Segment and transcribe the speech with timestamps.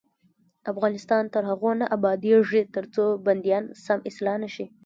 [0.71, 4.65] افغانستان تر هغو نه ابادیږي، ترڅو بندیان سم اصلاح نشي.